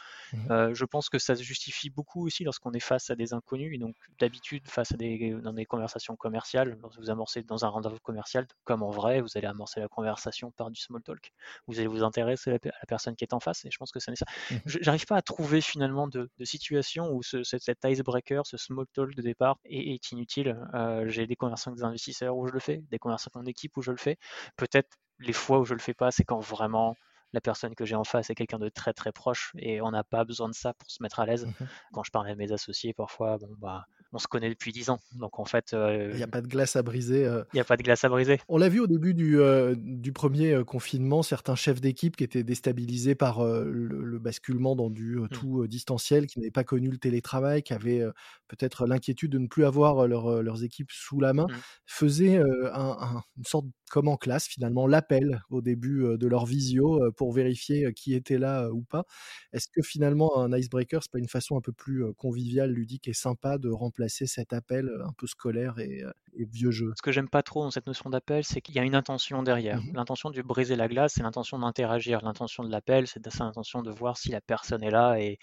Euh, 0.51 0.75
je 0.75 0.85
pense 0.85 1.09
que 1.09 1.19
ça 1.19 1.35
se 1.37 1.43
justifie 1.43 1.91
beaucoup 1.91 2.27
aussi 2.27 2.45
lorsqu'on 2.45 2.73
est 2.73 2.81
face 2.81 3.11
à 3.11 3.17
des 3.17 3.33
inconnus. 3.35 3.75
Et 3.75 3.79
donc, 3.79 3.95
d'habitude, 4.19 4.69
face 4.69 4.93
à 4.93 4.97
des, 4.97 5.31
dans 5.43 5.53
des 5.53 5.65
conversations 5.65 6.17
commerciales, 6.17 6.79
lorsque 6.83 6.99
vous 7.01 7.11
amorcez 7.11 7.43
dans 7.43 7.65
un 7.65 7.69
rendez-vous 7.69 7.99
commercial, 8.01 8.47
comme 8.65 8.83
en 8.83 8.91
vrai, 8.91 9.21
vous 9.21 9.29
allez 9.37 9.44
allez 9.45 9.51
amorcer 9.51 9.81
la 9.81 9.89
conversation 9.89 10.51
par 10.51 10.71
du 10.71 10.81
small 10.81 11.03
talk. 11.03 11.33
Vous 11.67 11.79
allez 11.79 11.87
vous 11.87 12.03
intéresser 12.03 12.51
à 12.51 12.53
la, 12.55 12.59
personne 12.87 13.17
qui 13.17 13.25
est 13.25 13.35
en 13.35 13.41
face, 13.41 13.65
et 13.65 13.71
je 13.71 13.79
pense 13.79 13.93
que 13.93 14.01
c'est 14.01 14.15
ça. 14.17 14.27
Mmh 14.51 14.57
j'arrive 14.67 15.07
pas 15.07 15.17
à 15.17 15.23
trouver 15.23 15.61
finalement 15.61 16.09
de, 16.09 16.29
situation 16.43 17.11
où 17.13 17.23
ce, 17.23 17.43
cet, 17.43 17.85
icebreaker, 17.85 18.47
ce 18.47 18.57
small 18.57 18.87
talk 18.93 19.15
de 19.15 19.23
départ 19.23 19.59
est, 19.65 20.13
inutile. 20.13 20.59
Euh, 20.75 21.09
j'ai 21.09 21.27
des 21.27 21.37
conversations 21.37 21.71
avec 21.71 21.79
des 21.79 21.85
investisseurs 21.85 22.37
où 22.37 22.47
je 22.47 22.53
le 22.53 22.61
fais, 22.61 22.83
des 22.91 22.99
conversations 22.99 23.41
en 23.41 23.47
équipe 23.47 23.77
où 23.77 23.83
je 23.83 23.91
le 23.91 23.97
fais. 23.97 24.19
Peut-être 24.57 24.97
les 25.21 25.33
fois 25.33 25.61
où 25.61 25.65
je 25.65 25.75
le 25.75 25.81
fais 25.81 25.95
pas, 25.95 26.11
c'est 26.11 26.25
quand 26.25 26.41
vraiment 26.41 26.97
la 27.33 27.41
personne 27.41 27.75
que 27.75 27.85
j'ai 27.85 27.97
en 27.97 28.05
face 28.05 28.31
est 28.31 28.35
quelqu'un 28.35 28.59
de 28.59 28.69
très 28.69 28.93
très 28.93 29.11
proche 29.11 29.53
et 29.59 29.81
on 29.81 29.91
n'a 29.91 30.05
pas 30.05 30.25
besoin 30.25 30.49
de 30.49 30.55
ça 30.55 30.73
pour 30.75 30.91
se 30.91 31.03
mettre 31.03 31.21
à 31.21 31.27
l'aise. 31.27 31.47
Mmh 31.47 31.67
quand 31.93 32.03
je 32.03 32.11
parle 32.11 32.29
à 32.29 32.35
mes 32.35 32.53
associés, 32.53 32.93
parfois, 32.93 33.39
bon 33.39 33.55
bah 33.59 33.87
on 34.15 34.19
se 34.19 34.29
connaît 34.29 34.49
depuis 34.49 34.73
10 34.73 34.91
ans. 34.91 35.01
Donc 35.15 35.39
en 35.39 35.45
fait. 35.45 35.73
il 35.73 36.17
n'y 36.17 36.23
a 36.23 36.29
pas 36.29 36.41
de 36.41 36.47
glace 36.47 36.77
à 36.77 36.83
briser. 36.83 37.23
Il 37.53 37.55
n'y 37.55 37.61
a 37.61 37.65
pas 37.65 37.77
de 37.77 37.83
glace 37.83 38.05
à 38.05 38.09
briser. 38.09 38.41
On 38.49 38.59
l'a 38.59 38.69
vu 38.69 38.81
au 38.81 38.87
début 38.87 39.15
du, 39.15 39.39
du 39.77 40.13
premier 40.13 40.63
confinement, 40.65 41.23
certains 41.23 41.55
chefs 41.55 41.81
d'équipe 41.81 42.17
qui 42.17 42.25
étaient 42.25 42.45
déstabilisés 42.45 43.15
par 43.15 43.45
le, 43.45 44.19
basculement 44.19 44.77
dans 44.77 44.91
du 44.91 45.17
mmh. 45.17 45.29
tout 45.29 45.67
distanciel, 45.67 46.27
qui 46.27 46.39
n'avaient 46.39 46.51
pas 46.51 46.65
connu 46.65 46.91
le 46.91 46.99
télétravail, 46.99 47.63
qui 47.63 47.73
avaient 47.75 48.05
peut-être 48.49 48.87
l'inquiétude 48.87 49.33
de 49.33 49.39
ne 49.39 49.49
plus 49.49 49.65
avoir 49.65 50.07
leurs 50.07 50.65
équipes 50.65 50.91
sous 50.91 51.21
la 51.21 51.33
main, 51.33 51.47
mmh. 51.49 51.55
faisaient 51.87 52.37
une 52.37 53.45
sorte 53.45 53.67
comme 53.95 54.09
en 54.09 54.17
classe 54.17 54.49
finalement 54.49 54.89
l'appel 54.89 55.41
au 55.51 55.63
début 55.63 56.19
de 56.19 56.27
leur 56.27 56.47
visio 56.47 57.01
pour 57.17 57.31
vérifier 57.31 57.93
qui 57.95 58.13
était 58.13 58.39
là 58.39 58.69
ou 58.73 58.83
pas. 58.83 59.05
Est-ce 59.53 59.69
que 59.69 59.83
finalement 59.83 60.37
un 60.39 60.53
icebreaker 60.53 61.01
c'est 61.01 61.13
pas 61.13 61.21
une 61.21 61.29
façon 61.29 61.57
un 61.57 61.61
peu 61.61 61.71
plus 61.71 62.13
conviviale, 62.15 62.73
ludique 62.73 63.07
et 63.07 63.13
sympa 63.13 63.57
de 63.57 63.71
remplacer 63.71 64.27
cet 64.27 64.53
appel 64.53 64.91
un 65.07 65.13
peu 65.17 65.29
scolaire 65.29 65.79
et, 65.79 66.03
vieux 66.37 66.73
jeu? 66.73 66.93
Ce 66.97 67.03
que 67.03 67.13
j'aime 67.13 67.29
pas 67.29 67.45
trop 67.45 67.63
dans 67.63 67.71
cette 67.71 67.87
notion 67.87 68.11
d'appel, 68.11 68.43
c'est 68.43 68.61
qu'il 68.61 68.75
y 68.75 68.81
a 68.81 68.83
une 68.83 68.97
intention 68.97 69.45
derrière. 69.45 69.81
Mmh 69.81 69.93
l'intention 69.95 70.31
de 70.31 70.43
briser 70.43 70.75
la 70.75 70.89
glace, 70.89 71.13
c'est 71.15 71.23
l'intention 71.23 71.57
d'interagir. 71.61 72.21
L'intention 72.25 72.65
de 72.65 72.71
l'appel, 72.73 73.07
c'est 73.07 73.25
l'intention 73.25 73.81
de 73.83 73.93
voir 73.93 74.17
si 74.17 74.31
la 74.31 74.41
personne 74.41 74.83
est 74.83 74.91
là 74.91 75.21
et 75.21 75.39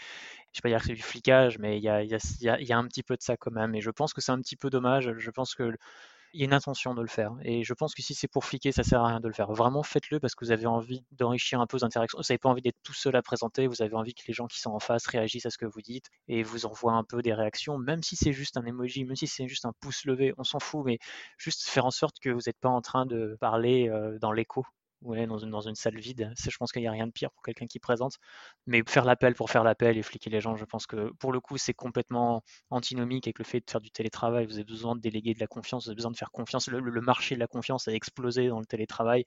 je 0.52 0.60
vais 0.60 0.64
pas 0.64 0.70
dire 0.70 0.80
que 0.82 0.88
c'est 0.88 0.94
du 0.94 1.02
flicage, 1.02 1.58
mais 1.58 1.78
il 1.78 1.84
y 1.84 1.88
a, 1.88 2.04
y, 2.04 2.14
a, 2.14 2.62
y 2.62 2.74
a, 2.74 2.78
un 2.78 2.86
petit 2.86 3.04
peu 3.04 3.16
de 3.16 3.22
ça 3.22 3.38
quand 3.38 3.52
même. 3.52 3.74
Et 3.76 3.80
je 3.80 3.92
pense 3.92 4.14
que 4.14 4.20
c'est 4.20 4.34
un 4.34 4.42
petit 4.42 4.58
peu 4.58 4.70
dommage. 4.70 5.14
Je 5.18 5.32
pense 5.32 5.56
que 5.56 5.72
il 6.34 6.40
y 6.40 6.44
a 6.44 6.46
une 6.46 6.54
intention 6.54 6.94
de 6.94 7.02
le 7.02 7.08
faire. 7.08 7.34
Et 7.44 7.64
je 7.64 7.74
pense 7.74 7.94
que 7.94 8.02
si 8.02 8.14
c'est 8.14 8.28
pour 8.28 8.46
fliquer, 8.46 8.72
ça 8.72 8.84
sert 8.84 9.02
à 9.02 9.08
rien 9.08 9.20
de 9.20 9.28
le 9.28 9.34
faire. 9.34 9.52
Vraiment, 9.52 9.84
faites-le 9.84 10.20
parce 10.20 10.36
que 10.36 10.46
vous 10.46 10.52
avez 10.52 10.66
envie 10.66 11.04
d'enrichir 11.12 11.60
un 11.62 11.68
peu 11.68 11.78
vos 11.78 11.86
interactions. 11.86 12.18
Vous 12.20 12.24
n'avez 12.30 12.38
pas 12.38 12.50
envie 12.50 12.62
d'être 12.62 12.80
tout 12.84 12.94
seul 12.94 13.16
à 13.16 13.22
présenter. 13.22 13.68
Vous 13.68 13.82
avez 13.82 13.96
envie 13.96 14.14
que 14.14 14.24
les 14.28 14.34
gens 14.34 14.48
qui 14.48 14.60
sont 14.60 14.72
en 14.72 14.80
face 14.80 15.08
réagissent 15.08 15.46
à 15.46 15.50
ce 15.50 15.58
que 15.58 15.66
vous 15.66 15.82
dites 15.82 16.08
et 16.28 16.44
vous 16.44 16.66
envoient 16.66 16.94
un 16.94 17.04
peu 17.04 17.22
des 17.22 17.34
réactions, 17.34 17.78
même 17.78 18.04
si 18.04 18.16
c'est 18.16 18.34
juste 18.34 18.58
un 18.58 18.66
emoji, 18.66 19.06
même 19.06 19.16
si 19.16 19.28
c'est 19.28 19.48
juste 19.48 19.66
un 19.66 19.74
pouce 19.80 20.06
levé, 20.06 20.34
on 20.38 20.44
s'en 20.44 20.60
fout, 20.60 20.84
mais 20.86 21.00
juste 21.38 21.64
faire 21.64 21.86
en 21.86 21.92
sorte 21.92 22.20
que 22.20 22.30
vous 22.30 22.42
n'êtes 22.48 22.60
pas 22.60 22.70
en 22.70 22.82
train 22.82 23.06
de 23.06 23.38
parler 23.40 23.90
euh, 23.90 24.18
dans 24.20 24.32
l'écho 24.32 24.66
ouais, 25.02 25.28
dans, 25.28 25.38
une, 25.38 25.50
dans 25.50 25.62
une 25.62 25.76
salle 25.76 25.98
vide. 25.98 26.32
Je 26.38 26.58
pense 26.58 26.72
qu'il 26.72 26.82
n'y 26.82 26.88
a 26.88 26.92
rien 26.92 27.08
de 27.08 27.12
pire 27.12 27.32
pour 27.32 27.44
quelqu'un 27.44 27.66
qui 27.66 27.80
présente. 27.80 28.18
Mais 28.68 28.84
faire 28.88 29.06
l'appel 29.06 29.36
pour 29.36 29.50
faire 29.50 29.64
l'appel 29.64 29.98
et 29.98 30.04
fliquer 30.04 30.30
les 30.30 30.42
gens, 30.42 30.56
je 30.56 30.66
pense 30.66 30.88
que 30.88 31.12
pour 31.20 31.32
le 31.32 31.40
coup, 31.40 31.58
c'est 31.58 31.74
complètement 31.74 32.44
antinomique 32.70 33.28
avec 33.28 33.40
le 33.40 33.46
fait 33.46 33.60
de 33.60 33.70
faire 33.70 33.82
du 33.82 33.92
télétravail. 33.92 34.46
Vous 34.46 34.56
avez 34.56 34.64
besoin 34.64 34.96
de 34.96 35.02
déléguer 35.02 35.34
de 35.34 35.40
la 35.40 35.48
confiance, 35.48 35.86
vous 35.86 35.90
avez 35.90 35.96
besoin 35.96 36.12
de 36.12 36.18
faire 36.18 36.32
confiance. 36.32 36.68
Le, 36.70 37.02
marché 37.02 37.36
de 37.36 37.40
la 37.40 37.48
confiance 37.48 37.88
a 37.88 37.94
explosé 37.94 38.48
dans 38.48 38.60
le 38.60 38.66
télétravail. 38.66 39.26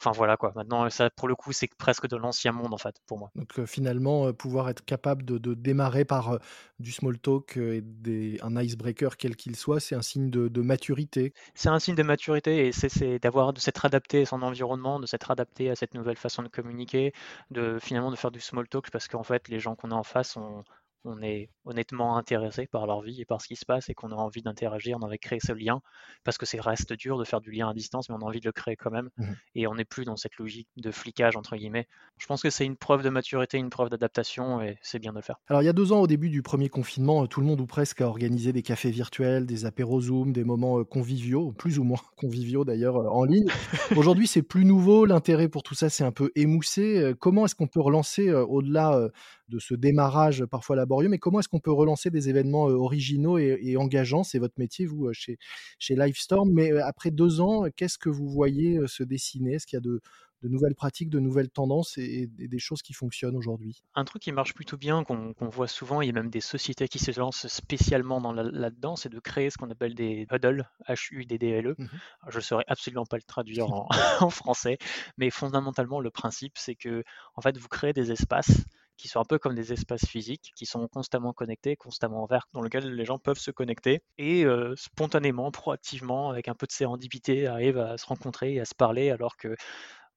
Enfin 0.00 0.12
voilà 0.12 0.36
quoi. 0.36 0.52
Maintenant, 0.54 0.88
ça, 0.90 1.10
pour 1.10 1.28
le 1.28 1.34
coup, 1.34 1.52
c'est 1.52 1.68
presque 1.74 2.06
de 2.08 2.16
l'ancien 2.16 2.52
monde 2.52 2.74
en 2.74 2.78
fait, 2.78 2.96
pour 3.06 3.18
moi. 3.18 3.30
Donc 3.34 3.58
euh, 3.58 3.66
finalement, 3.66 4.26
euh, 4.26 4.32
pouvoir 4.32 4.68
être 4.68 4.84
capable 4.84 5.24
de, 5.24 5.54
démarrer 5.54 6.04
par 6.04 6.32
euh, 6.32 6.38
du 6.84 6.92
small 6.92 7.18
talk 7.18 7.56
et 7.56 7.80
des, 7.82 8.38
un 8.42 8.56
icebreaker 8.60 9.16
quel 9.16 9.34
qu'il 9.34 9.56
soit, 9.56 9.80
c'est 9.80 9.96
un 9.96 10.02
signe 10.02 10.30
de, 10.30 10.60
maturité. 10.60 11.32
C'est 11.54 11.70
un 11.70 11.80
signe 11.80 11.96
de 11.96 12.02
maturité 12.02 12.66
et 12.68 12.72
c'est 12.72 13.18
d'avoir 13.18 13.52
de 13.52 13.58
s'être 13.58 13.84
adapté 13.84 14.22
à 14.22 14.26
son 14.26 14.42
environnement, 14.42 15.00
de 15.00 15.06
être 15.12 15.30
adapté 15.30 15.70
à 15.70 15.76
cette 15.76 15.94
nouvelle 15.94 16.16
façon 16.16 16.42
de 16.42 16.48
communiquer, 16.48 17.12
de 17.50 17.78
finalement 17.80 18.10
de 18.10 18.16
faire 18.16 18.30
du 18.30 18.40
small 18.40 18.68
talk 18.68 18.90
parce 18.90 19.08
qu'en 19.08 19.22
fait 19.22 19.48
les 19.48 19.58
gens 19.60 19.74
qu'on 19.74 19.90
a 19.90 19.94
en 19.94 20.02
face 20.02 20.36
ont, 20.36 20.62
on 21.04 21.22
est 21.22 21.50
honnêtement 21.64 22.16
intéressé 22.16 22.66
par 22.66 22.86
leur 22.86 23.02
vie 23.02 23.20
et 23.20 23.24
par 23.24 23.40
ce 23.40 23.48
qui 23.48 23.56
se 23.56 23.64
passe 23.64 23.88
et 23.88 23.94
qu'on 23.94 24.10
a 24.10 24.14
envie 24.14 24.42
d'interagir, 24.42 24.96
on 24.98 25.02
a 25.02 25.06
envie 25.06 25.16
de 25.16 25.20
créer 25.20 25.40
ce 25.40 25.52
lien, 25.52 25.80
parce 26.24 26.38
que 26.38 26.46
c'est 26.46 26.60
reste 26.60 26.92
dur 26.92 27.18
de 27.18 27.24
faire 27.24 27.40
du 27.40 27.50
lien 27.50 27.68
à 27.68 27.74
distance, 27.74 28.08
mais 28.08 28.14
on 28.14 28.20
a 28.20 28.24
envie 28.24 28.40
de 28.40 28.46
le 28.46 28.52
créer 28.52 28.76
quand 28.76 28.90
même, 28.90 29.10
mmh 29.18 29.24
et 29.56 29.66
on 29.68 29.74
n'est 29.74 29.84
plus 29.84 30.04
dans 30.04 30.16
cette 30.16 30.36
logique 30.38 30.68
de 30.76 30.90
flicage, 30.90 31.36
entre 31.36 31.56
guillemets. 31.56 31.86
Je 32.18 32.26
pense 32.26 32.42
que 32.42 32.50
c'est 32.50 32.64
une 32.64 32.76
preuve 32.76 33.02
de 33.02 33.08
maturité, 33.08 33.56
une 33.56 33.70
preuve 33.70 33.88
d'adaptation, 33.88 34.60
et 34.60 34.78
c'est 34.82 34.98
bien 34.98 35.12
de 35.12 35.16
le 35.16 35.22
faire. 35.22 35.36
Alors 35.48 35.62
il 35.62 35.64
y 35.66 35.68
a 35.68 35.72
deux 35.72 35.92
ans, 35.92 36.00
au 36.00 36.06
début 36.06 36.28
du 36.28 36.42
premier 36.42 36.68
confinement, 36.68 37.26
tout 37.26 37.40
le 37.40 37.46
monde 37.46 37.60
ou 37.60 37.66
presque 37.66 38.00
a 38.00 38.08
organisé 38.08 38.52
des 38.52 38.62
cafés 38.62 38.90
virtuels, 38.90 39.46
des 39.46 39.64
apéros 39.64 40.00
Zoom, 40.00 40.32
des 40.32 40.44
moments 40.44 40.80
euh, 40.80 40.84
conviviaux, 40.84 41.52
plus 41.52 41.78
ou 41.78 41.84
moins 41.84 41.98
conviviaux 42.16 42.64
d'ailleurs, 42.64 42.96
euh, 42.96 43.08
en 43.08 43.24
ligne. 43.24 43.46
Aujourd'hui, 43.96 44.26
c'est 44.26 44.42
plus 44.42 44.64
nouveau, 44.64 45.04
l'intérêt 45.04 45.48
pour 45.48 45.62
tout 45.62 45.74
ça 45.74 45.88
c'est 45.88 46.04
un 46.04 46.12
peu 46.12 46.32
émoussé. 46.34 46.98
Euh, 46.98 47.14
comment 47.14 47.44
est-ce 47.44 47.54
qu'on 47.54 47.68
peut 47.68 47.80
relancer, 47.80 48.32
au-delà 48.32 49.10
de 49.48 49.58
ce 49.58 49.74
démarrage 49.74 50.44
parfois 50.46 50.76
laborieux, 50.76 51.08
mais 51.08 51.18
comment 51.18 51.40
est-ce 51.40 51.48
qu'on 51.48 51.60
peut 51.60 51.72
relancer 51.72 52.10
des 52.10 52.28
événements 52.28 52.64
originaux 52.64 53.38
et, 53.38 53.76
engageants? 53.76 54.24
C'est 54.24 54.38
votre 54.38 54.54
métier, 54.58 54.86
vous, 54.86 55.12
chez, 55.12 55.38
chez 55.78 55.94
Livestorm. 55.94 56.50
Mais 56.52 56.72
après 56.80 57.10
deux 57.10 57.40
ans, 57.40 57.64
qu'est-ce 57.76 57.98
que 57.98 58.08
vous 58.08 58.28
voyez 58.28 58.80
se 58.86 59.02
dessiner? 59.02 59.54
Est-ce 59.54 59.66
qu'il 59.66 59.76
y 59.76 59.78
a 59.78 59.80
de, 59.80 60.00
nouvelles 60.42 60.74
pratiques, 60.74 61.08
de 61.10 61.20
nouvelles 61.20 61.50
tendances 61.50 61.96
et, 61.98 62.26
des 62.26 62.58
choses 62.58 62.82
qui 62.82 62.92
fonctionnent 62.92 63.36
aujourd'hui? 63.36 63.82
Un 63.94 64.04
truc 64.04 64.22
qui 64.22 64.32
marche 64.32 64.54
plutôt 64.54 64.76
bien, 64.76 65.04
qu'on 65.04 65.34
voit 65.48 65.68
souvent, 65.68 66.00
il 66.00 66.06
y 66.06 66.10
a 66.10 66.12
même 66.12 66.30
des 66.30 66.40
sociétés 66.40 66.88
qui 66.88 66.98
se 66.98 67.18
lancent 67.18 67.46
spécialement 67.46 68.20
dans 68.20 68.32
là-dedans, 68.32 68.96
c'est 68.96 69.08
de 69.08 69.20
créer 69.20 69.50
ce 69.50 69.58
qu'on 69.58 69.70
appelle 69.70 69.94
des 69.94 70.26
huddles, 70.30 70.68
H-U-D-D-L-E. 70.88 71.74
Mmh 71.78 71.86
je 72.28 72.38
ne 72.38 72.42
saurais 72.42 72.64
absolument 72.68 73.04
pas 73.04 73.16
le 73.16 73.22
traduire 73.22 73.66
en, 73.72 73.88
en 74.20 74.30
français, 74.30 74.78
mais 75.18 75.30
fondamentalement, 75.30 76.00
le 76.00 76.10
principe, 76.10 76.56
c'est 76.56 76.74
que 76.74 77.04
en 77.34 77.42
fait, 77.42 77.56
vous 77.58 77.68
créez 77.68 77.92
des 77.92 78.10
espaces 78.12 78.64
qui 78.96 79.08
sont 79.08 79.20
un 79.20 79.24
peu 79.24 79.38
comme 79.38 79.54
des 79.54 79.72
espaces 79.72 80.06
physiques, 80.06 80.52
qui 80.56 80.66
sont 80.66 80.88
constamment 80.88 81.32
connectés, 81.32 81.76
constamment 81.76 82.24
ouverts, 82.24 82.46
dans 82.52 82.62
lesquels 82.62 82.94
les 82.94 83.04
gens 83.04 83.18
peuvent 83.18 83.38
se 83.38 83.50
connecter 83.50 84.02
et 84.18 84.44
euh, 84.44 84.74
spontanément, 84.76 85.50
proactivement, 85.50 86.30
avec 86.30 86.48
un 86.48 86.54
peu 86.54 86.66
de 86.66 86.72
sérendipité, 86.72 87.46
arrivent 87.46 87.78
à 87.78 87.98
se 87.98 88.06
rencontrer 88.06 88.54
et 88.54 88.60
à 88.60 88.64
se 88.64 88.74
parler, 88.74 89.10
alors 89.10 89.36
que 89.36 89.56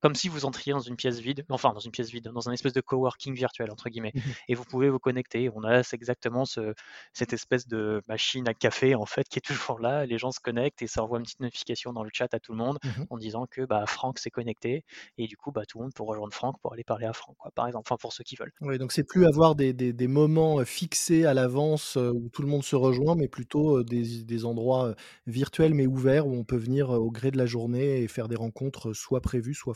comme 0.02 0.16
si 0.16 0.30
vous 0.30 0.46
entriez 0.46 0.74
dans 0.74 0.80
une 0.80 0.96
pièce 0.96 1.20
vide, 1.20 1.46
enfin 1.50 1.74
dans 1.74 1.80
une 1.80 1.92
pièce 1.92 2.10
vide, 2.10 2.30
dans 2.34 2.50
un 2.50 2.52
espèce 2.52 2.74
de 2.74 2.82
coworking 2.82 3.34
virtuel 3.34 3.72
entre 3.72 3.90
guillemets, 3.90 4.12
mmh 4.16 4.20
et 4.50 4.56
vous 4.56 4.64
pouvez 4.64 4.90
vous 4.90 5.00
connecter. 5.00 5.50
On 5.56 5.64
a 5.64 5.82
exactement 5.94 6.46
ce, 6.46 6.74
cette 7.14 7.34
espèce 7.34 7.68
de 7.68 8.02
machine 8.08 8.48
à 8.48 8.54
café 8.54 8.96
en 8.96 9.06
fait 9.06 9.28
qui 9.28 9.40
est 9.40 9.42
toujours 9.42 9.80
là. 9.80 10.06
Les 10.06 10.18
gens 10.18 10.32
se 10.32 10.40
connectent 10.40 10.82
et 10.82 10.88
ça 10.88 11.04
envoie 11.04 11.18
une 11.18 11.24
petite 11.24 11.40
notification 11.40 11.94
dans 11.94 12.04
le 12.04 12.10
chat 12.14 12.34
à 12.34 12.40
tout 12.40 12.52
le 12.52 12.58
monde 12.58 12.78
mmh 12.84 12.90
en 13.10 13.18
disant 13.18 13.46
que 13.50 13.62
bah, 13.66 13.86
Franck 13.88 14.20
s'est 14.20 14.30
connecté 14.30 14.84
et 15.18 15.28
du 15.28 15.38
coup 15.38 15.52
bah, 15.52 15.64
tout 15.68 15.80
le 15.80 15.86
monde 15.86 15.94
peut 15.94 16.04
rejoindre 16.04 16.34
Franck 16.34 16.60
pour 16.62 16.74
aller 16.74 16.84
parler 16.84 17.06
à 17.06 17.14
Franck, 17.14 17.36
quoi, 17.38 17.52
par 17.52 17.68
exemple, 17.68 17.88
enfin 17.88 17.98
pour 18.00 18.14
ceux 18.14 18.24
qui 18.24 18.36
veulent. 18.36 18.52
Oui, 18.62 18.78
donc 18.78 18.92
c'est 18.92 19.04
plus 19.04 19.26
avoir 19.26 19.56
des, 19.56 19.74
des, 19.74 19.94
des 19.94 20.08
moments 20.08 20.64
fixés 20.66 21.26
à 21.26 21.34
l'avance 21.34 21.96
où 21.96 22.30
tout 22.30 22.42
le 22.42 22.48
monde 22.48 22.64
se 22.64 22.76
rejoint, 22.76 23.16
mais 23.16 23.28
plutôt 23.28 23.84
des, 23.84 24.24
des 24.24 24.46
endroits 24.46 24.96
virtuels 25.26 25.74
mais 25.74 25.88
ouverts 25.88 26.28
où 26.28 26.34
on 26.34 26.44
peut 26.44 26.58
venir 26.58 26.90
au 26.90 27.12
gré 27.12 27.32
de 27.32 27.38
la 27.38 27.46
journée 27.46 28.02
et 28.02 28.08
faire 28.08 28.28
des 28.28 28.36
rencontres 28.36 28.94
soit 28.94 29.22
prévues, 29.22 29.54
soit 29.54 29.74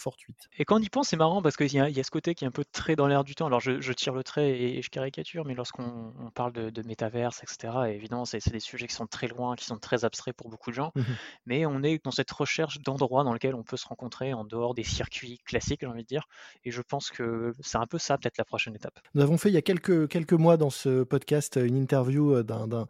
et 0.58 0.66
quand 0.66 0.78
on 0.78 0.82
y 0.82 0.90
pense, 0.90 1.10
c'est 1.10 1.18
marrant 1.18 1.42
parce 1.42 1.58
qu'il 1.58 1.72
y, 1.72 1.80
a 1.80 2.04
ce 2.04 2.12
côté 2.12 2.36
qui 2.36 2.44
est 2.46 2.48
un 2.48 2.52
peu 2.52 2.66
très 2.66 2.96
dans 2.96 3.08
l'air 3.08 3.24
du 3.24 3.36
temps. 3.36 3.48
Alors 3.48 3.60
je, 3.60 3.94
tire 3.94 4.14
le 4.14 4.24
trait 4.24 4.50
et, 4.52 4.82
je 4.82 4.90
caricature, 4.90 5.46
mais 5.46 5.54
lorsqu'on 5.54 6.14
parle 6.34 6.54
de, 6.54 6.82
métaverse, 6.84 7.44
etc., 7.44 7.74
évidemment, 7.90 8.26
c'est 8.26 8.48
des 8.52 8.60
sujets 8.60 8.88
qui 8.88 8.96
sont 8.96 9.08
très 9.08 9.28
loin, 9.28 9.56
qui 9.56 9.66
sont 9.66 9.78
très 9.78 10.06
abstraits 10.06 10.36
pour 10.36 10.50
beaucoup 10.50 10.72
de 10.72 10.76
gens. 10.76 10.92
Mmh 10.96 11.02
mais 11.46 11.66
on 11.66 11.84
est 11.84 12.04
dans 12.04 12.12
cette 12.12 12.32
recherche 12.32 12.80
d'endroits 12.82 13.24
dans 13.24 13.34
lesquels 13.34 13.56
on 13.56 13.64
peut 13.64 13.78
se 13.78 13.88
rencontrer 13.88 14.34
en 14.34 14.46
dehors 14.46 14.74
des 14.74 14.84
circuits 14.84 15.40
classiques, 15.46 15.82
j'ai 15.82 15.88
envie 15.88 16.04
de 16.04 16.08
dire. 16.08 16.28
Et 16.64 16.72
je 16.72 16.82
pense 16.82 17.10
que 17.10 17.54
c'est 17.62 17.78
un 17.78 17.88
peu 17.88 17.98
ça, 17.98 18.18
peut-être 18.18 18.38
la 18.38 18.46
prochaine 18.46 18.76
étape. 18.76 19.00
Nous 19.14 19.22
avons 19.22 19.38
fait 19.38 19.50
il 19.50 19.54
y 19.54 19.58
a 19.58 19.62
quelques, 19.62 20.08
quelques 20.08 20.34
mois 20.34 20.58
dans 20.58 20.70
ce 20.70 21.04
podcast 21.04 21.60
une 21.62 21.78
interview 21.78 22.36
euh, 22.36 22.44
d'un 22.44 22.88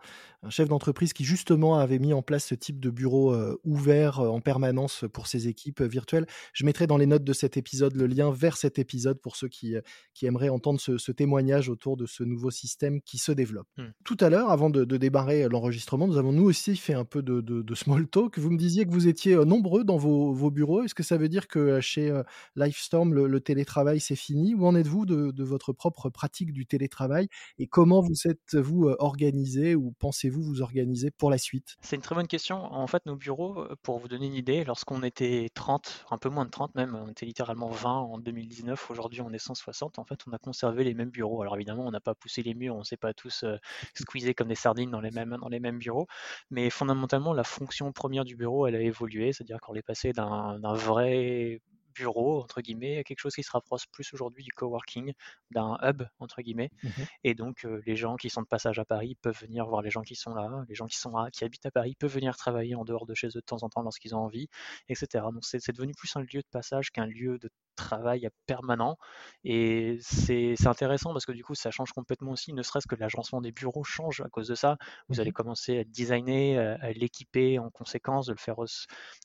chef 0.49 0.67
d'entreprise 0.67 1.13
qui 1.13 1.23
justement 1.23 1.77
avait 1.77 1.99
mis 1.99 2.13
en 2.13 2.21
place 2.21 2.45
ce 2.45 2.55
type 2.55 2.79
de 2.79 2.89
bureau 2.89 3.33
euh, 3.33 3.59
ouvert 3.63 4.19
euh, 4.19 4.27
en 4.27 4.41
permanence 4.41 5.05
pour 5.13 5.27
ses 5.27 5.47
équipes 5.47 5.81
virtuelles. 5.81 6.25
Je 6.53 6.65
mettrai 6.65 6.87
dans 6.87 6.97
les 6.97 7.05
notes 7.12 7.24
de 7.24 7.34
cet 7.34 7.58
épisode 7.58 7.96
le 7.96 8.08
lien 8.08 8.32
vers 8.32 8.58
cet 8.58 8.80
épisode 8.80 9.20
pour 9.20 9.36
ceux 9.36 9.48
qui, 9.48 9.75
euh, 9.75 9.82
qui 10.13 10.25
aimeraient 10.25 10.50
entendre 10.50 10.80
ce, 10.80 11.12
témoignage 11.12 11.68
autour 11.68 11.98
de 11.98 12.06
ce 12.06 12.24
nouveau 12.24 12.51
système 12.51 13.01
qui 13.01 13.18
se 13.18 13.34
développe. 13.34 13.68
Mmh. 13.77 13.84
Tout 14.06 14.18
à 14.22 14.30
l'heure, 14.30 14.50
avant 14.50 14.70
de, 14.70 14.86
démarrer 14.86 15.50
l'enregistrement, 15.50 16.08
nous 16.08 16.18
avons 16.18 16.32
nous 16.32 16.46
aussi 16.46 16.75
fait 16.77 16.94
un 16.94 17.03
peu 17.03 17.22
de, 17.22 17.75
small 17.75 18.08
talk. 18.08 18.38
Vous 18.38 18.50
me 18.50 18.58
disiez 18.58 18.86
que 18.86 18.91
vous 18.91 19.08
étiez 19.08 19.34
euh, 19.34 19.44
nombreux 19.44 19.84
dans 19.84 19.98
vos, 19.98 20.51
bureaux. 20.51 20.84
Est-ce 20.84 20.96
que 20.96 21.03
ça 21.03 21.18
veut 21.18 21.30
dire 21.30 21.48
que 21.48 21.60
euh, 21.60 21.82
chez 21.82 22.12
Lifestorm, 22.56 23.13
le, 23.13 23.41
télétravail, 23.41 24.00
c'est 24.00 24.15
fini? 24.15 24.56
Où 24.56 24.65
en 24.65 24.75
êtes-vous 24.75 25.06
de, 25.06 25.44
votre 25.44 25.74
propre 25.74 26.10
pratique 26.10 26.53
du 26.53 26.65
télétravail? 26.65 27.27
Et 27.60 27.68
comment 27.68 28.00
vous 28.00 28.27
êtes-vous 28.27 28.94
organisé 29.00 29.75
ou 29.75 29.94
pensez-vous 30.00 30.41
vous 30.41 30.62
organiser 30.62 31.12
pour 31.12 31.30
la 31.30 31.38
suite? 31.38 31.75
C'est 31.82 31.98
une 31.98 32.01
très 32.01 32.15
bonne 32.15 32.27
question. 32.27 32.58
En 32.58 32.88
fait, 32.88 33.06
nos 33.06 33.15
bureaux, 33.15 33.65
pour 33.84 34.00
vous 34.00 34.08
donner 34.08 34.27
une 34.27 34.36
idée, 34.36 34.63
lorsqu'on 34.63 35.03
était 35.03 35.50
30, 35.53 36.06
un 36.10 36.18
peu 36.18 36.30
moins 36.30 36.46
de 36.46 36.51
30 36.51 36.75
même, 36.75 36.96
on 37.01 37.10
était 37.10 37.25
littéralement 37.25 37.70
20 37.70 37.89
en 37.89 38.17
2019, 38.17 38.91
aujourd'hui 38.91 39.22
on 39.22 39.31
est 39.31 39.38
160. 39.38 40.00
En 40.00 40.05
fait, 40.05 40.20
on 40.27 40.34
a 40.34 40.38
conservé 40.38 40.84
les 40.84 40.93
mêmes 40.93 41.10
bureaux. 41.10 41.41
Alors 41.41 41.55
évidemment, 41.55 41.86
on 41.86 41.91
n'a 41.91 42.00
pas 42.00 42.15
poussé 42.15 42.43
les 42.43 42.53
murs, 42.53 42.75
on 42.75 42.79
ne 42.79 42.84
s'est 42.84 42.98
pas 42.98 43.13
tous 43.13 43.43
euh, 43.43 43.58
squeezés 43.96 44.34
comme 44.34 44.48
des 44.48 44.55
sardines 44.55 44.91
dans 44.91 45.01
les, 45.01 45.12
mêmes, 45.12 45.38
dans 45.39 45.50
les 45.50 45.60
mêmes 45.60 45.79
bureaux. 45.79 46.08
Mais 46.50 46.70
fondamentalement, 46.70 47.34
la 47.34 47.43
fonction 47.43 47.91
première 47.91 48.25
du 48.25 48.36
bureau, 48.36 48.67
elle 48.67 48.75
a 48.75 48.81
évolué. 48.81 49.34
C'est-à-dire 49.34 49.60
qu'on 49.60 49.75
est 49.75 49.81
passé 49.81 50.13
d'un 50.13 50.74
vrai 50.74 51.62
bureau, 51.91 52.41
entre 52.41 52.62
guillemets, 52.62 53.03
quelque 53.03 53.19
chose 53.19 53.36
qui 53.36 53.43
se 53.43 53.51
rapproche 53.51 53.83
plus 53.91 54.13
aujourd'hui 54.13 54.43
du 54.43 54.51
coworking, 54.51 55.13
d'un 55.51 55.77
hub, 55.81 56.03
entre 56.19 56.41
guillemets. 56.41 56.69
Mmh 56.83 56.89
Et 57.24 57.36
donc, 57.36 57.67
les 57.86 57.95
gens 57.95 58.15
qui 58.15 58.29
sont 58.29 58.41
de 58.41 58.48
passage 58.48 58.79
à 58.79 58.86
Paris 58.86 59.15
peuvent 59.21 59.39
venir 59.39 59.65
voir 59.65 59.81
les 59.81 59.89
gens 59.89 60.01
qui 60.01 60.15
sont 60.15 60.33
là, 60.33 60.50
les 60.67 60.75
gens 60.75 60.88
qui 60.88 60.98
sont 60.98 61.12
là, 61.12 61.29
qui 61.31 61.43
habitent 61.43 61.65
à 61.65 61.71
Paris 61.71 61.95
peuvent 62.00 62.13
venir 62.13 62.36
travailler 62.38 62.75
en 62.75 62.83
dehors 62.83 63.05
de 63.05 63.13
chez 63.13 63.27
eux 63.27 63.31
de 63.36 63.41
temps 63.41 63.63
en 63.63 63.69
temps 63.69 63.81
lorsqu'ils 63.81 64.15
ont 64.15 64.19
envie, 64.19 64.48
etc. 64.89 65.25
Donc, 65.33 65.43
c'est 65.43 65.71
devenu 65.71 65.93
plus 65.93 66.15
un 66.15 66.21
lieu 66.21 66.41
de 66.41 66.50
passage 66.51 66.91
qu'un 66.91 67.05
lieu 67.05 67.38
de 67.39 67.50
travail 67.75 68.27
permanent. 68.45 68.98
Et 69.43 69.98
c'est 70.01 70.67
intéressant 70.67 71.13
parce 71.13 71.25
que 71.25 71.31
du 71.31 71.43
coup, 71.43 71.55
ça 71.55 71.71
change 71.71 71.91
complètement 71.93 72.31
aussi, 72.31 72.53
ne 72.53 72.62
serait-ce 72.62 72.88
que 72.88 72.95
l'agencement 72.95 73.41
des 73.41 73.51
bureaux 73.51 73.83
change 73.83 74.21
à 74.21 74.29
cause 74.29 74.48
de 74.48 74.55
ça. 74.55 74.77
Vous 75.10 75.15
mmh 75.15 75.19
allez 75.19 75.31
commencer 75.31 75.79
à 75.79 75.83
designer, 75.83 76.57
à, 76.81 76.91
l'équiper 76.91 77.60
en 77.60 77.69
conséquence, 77.69 78.27
de 78.27 78.33
le 78.33 78.38
faire 78.38 78.55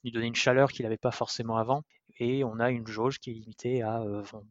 lui 0.05 0.13
donner 0.13 0.27
une 0.27 0.35
chaleur 0.35 0.71
qu'il 0.71 0.85
n'avait 0.85 0.97
pas 0.97 1.11
forcément 1.11 1.57
avant 1.57 1.83
et 2.19 2.45
on 2.45 2.59
a 2.61 2.71
une 2.71 2.87
jauge 2.87 3.19
qui 3.19 3.31
est 3.31 3.35
limitée 3.35 3.83
à 3.83 4.03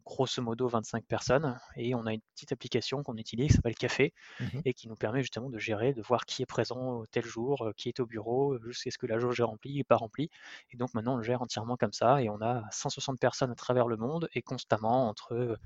grosso 0.04 0.42
modo 0.42 0.68
25 0.68 1.04
personnes 1.04 1.58
et 1.76 1.94
on 1.94 2.06
a 2.06 2.12
une 2.12 2.20
petite 2.34 2.52
application 2.52 3.02
qu'on 3.02 3.16
utilise 3.16 3.48
qui 3.48 3.54
s'appelle 3.54 3.74
Café 3.74 4.12
mmh 4.40 4.60
et 4.64 4.74
qui 4.74 4.88
nous 4.88 4.94
permet 4.96 5.20
justement 5.22 5.50
de 5.50 5.58
gérer, 5.58 5.92
de 5.92 6.02
voir 6.02 6.24
qui 6.26 6.42
est 6.42 6.46
présent 6.46 7.04
tel 7.10 7.24
jour, 7.24 7.70
qui 7.76 7.88
est 7.88 8.00
au 8.00 8.06
bureau, 8.06 8.58
jusqu'à 8.64 8.90
ce 8.90 8.98
que 8.98 9.06
la 9.06 9.18
jauge 9.18 9.40
est 9.40 9.44
remplie 9.44 9.80
ou 9.80 9.84
pas 9.84 9.96
remplie. 9.96 10.30
Et 10.70 10.76
donc 10.76 10.94
maintenant 10.94 11.14
on 11.14 11.18
le 11.18 11.22
gère 11.22 11.42
entièrement 11.42 11.76
comme 11.76 11.92
ça 11.92 12.22
et 12.22 12.28
on 12.28 12.40
a 12.40 12.64
160 12.70 13.18
personnes 13.20 13.50
à 13.50 13.54
travers 13.54 13.86
le 13.86 13.96
monde 13.96 14.28
et 14.34 14.42
constamment 14.42 15.08
entre 15.08 15.58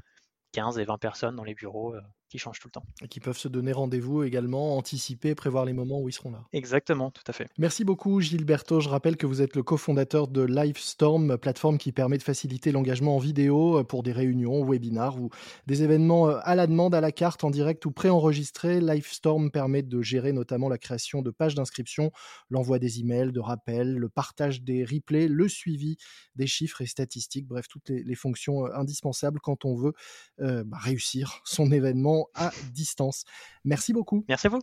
15 0.52 0.78
et 0.78 0.84
20 0.84 0.98
personnes 0.98 1.36
dans 1.36 1.44
les 1.44 1.54
bureaux 1.54 1.94
qui 2.30 2.38
changent 2.38 2.60
tout 2.60 2.68
le 2.68 2.72
temps. 2.72 2.84
Et 3.02 3.08
qui 3.08 3.20
peuvent 3.20 3.36
se 3.36 3.48
donner 3.48 3.72
rendez-vous 3.72 4.22
également, 4.22 4.76
anticiper, 4.76 5.34
prévoir 5.34 5.64
les 5.64 5.72
moments 5.72 6.00
où 6.00 6.08
ils 6.08 6.12
seront 6.12 6.30
là. 6.30 6.44
Exactement, 6.52 7.10
tout 7.10 7.24
à 7.26 7.32
fait. 7.32 7.48
Merci 7.58 7.84
beaucoup 7.84 8.20
Gilberto. 8.20 8.80
Je 8.80 8.88
rappelle 8.88 9.16
que 9.16 9.26
vous 9.26 9.42
êtes 9.42 9.56
le 9.56 9.64
cofondateur 9.64 10.28
de 10.28 10.42
Livestorm, 10.42 11.36
plateforme 11.38 11.76
qui 11.76 11.90
permet 11.90 12.18
de 12.18 12.22
faciliter 12.22 12.70
l'engagement 12.70 13.16
en 13.16 13.18
vidéo 13.18 13.80
euh, 13.80 13.84
pour 13.84 14.04
des 14.04 14.12
réunions, 14.12 14.64
webinars 14.64 15.20
ou 15.20 15.30
des 15.66 15.82
événements 15.82 16.28
euh, 16.28 16.38
à 16.42 16.54
la 16.54 16.68
demande, 16.68 16.94
à 16.94 17.00
la 17.00 17.10
carte, 17.10 17.42
en 17.42 17.50
direct 17.50 17.84
ou 17.84 17.90
préenregistrés. 17.90 18.80
Livestorm 18.80 19.50
permet 19.50 19.82
de 19.82 20.00
gérer 20.00 20.32
notamment 20.32 20.68
la 20.68 20.78
création 20.78 21.22
de 21.22 21.30
pages 21.30 21.56
d'inscription, 21.56 22.12
l'envoi 22.48 22.78
des 22.78 23.00
emails, 23.00 23.32
de 23.32 23.40
rappels, 23.40 23.96
le 23.96 24.08
partage 24.08 24.62
des 24.62 24.84
replays, 24.84 25.26
le 25.26 25.48
suivi 25.48 25.96
des 26.36 26.46
chiffres 26.46 26.80
et 26.80 26.86
statistiques, 26.86 27.48
bref, 27.48 27.66
toutes 27.68 27.88
les, 27.88 28.14
fonctions 28.14 28.66
euh, 28.66 28.70
indispensables 28.74 29.40
quand 29.40 29.64
on 29.64 29.74
veut 29.74 29.92
bah, 30.38 30.78
réussir 30.78 31.40
son 31.44 31.72
événement 31.72 32.19
à 32.34 32.50
distance. 32.72 33.24
Merci 33.64 33.92
beaucoup. 33.92 34.24
Merci 34.28 34.46
à 34.46 34.50
vous. 34.50 34.60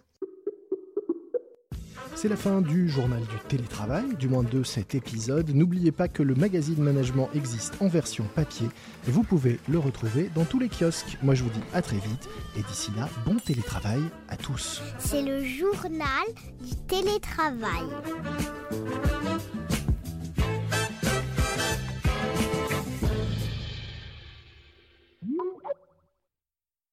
C'est 2.17 2.29
la 2.29 2.35
fin 2.35 2.61
du 2.61 2.89
journal 2.89 3.21
du 3.21 3.37
télétravail, 3.47 4.15
du 4.15 4.27
moins 4.27 4.41
de 4.41 4.63
cet 4.63 4.95
épisode. 4.95 5.51
N'oubliez 5.51 5.91
pas 5.91 6.07
que 6.07 6.23
le 6.23 6.33
magazine 6.33 6.81
Management 6.81 7.29
existe 7.35 7.79
en 7.79 7.87
version 7.87 8.25
papier 8.33 8.67
et 9.07 9.11
vous 9.11 9.21
pouvez 9.21 9.59
le 9.69 9.77
retrouver 9.77 10.31
dans 10.33 10.43
tous 10.43 10.57
les 10.57 10.67
kiosques. 10.67 11.19
Moi 11.21 11.35
je 11.35 11.43
vous 11.43 11.51
dis 11.51 11.61
à 11.75 11.83
très 11.83 11.97
vite 11.97 12.27
et 12.57 12.63
d'ici 12.63 12.89
là, 12.97 13.07
bon 13.23 13.35
télétravail 13.35 14.01
à 14.29 14.35
tous. 14.35 14.81
C'est 14.97 15.21
le 15.21 15.43
journal 15.43 16.25
du 16.59 16.75
télétravail. 16.87 17.85